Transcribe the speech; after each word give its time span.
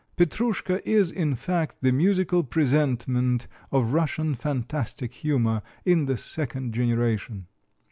'Petrouschka' 0.17 0.81
is, 0.83 1.11
in 1.11 1.35
fact, 1.35 1.75
the 1.81 1.91
musical 1.91 2.41
presentment 2.43 3.45
of 3.71 3.93
Russian 3.93 4.33
fantastic 4.33 5.13
humor 5.13 5.61
in 5.85 6.07
the 6.07 6.17
second 6.17 6.73
generation." 6.73 7.45